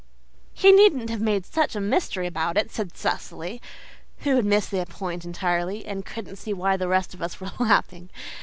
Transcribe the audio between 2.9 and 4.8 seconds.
Cecily, who had missed